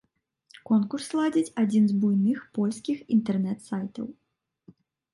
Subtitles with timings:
[0.69, 4.13] Конкурс ладзіць адзін з буйных польскіх інтэрнэт-сайтаў.